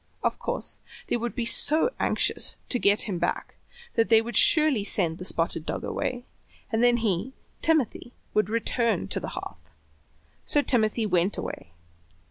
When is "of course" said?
0.23-0.79